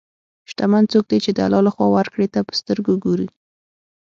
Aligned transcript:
شتمن 0.49 0.83
څوک 0.91 1.05
دی 1.11 1.19
چې 1.25 1.31
د 1.33 1.39
الله 1.45 1.61
له 1.67 1.71
خوا 1.75 1.87
ورکړې 1.97 2.27
ته 2.33 2.39
په 2.47 2.53
سترګو 2.59 2.93
ګوري. 3.05 3.27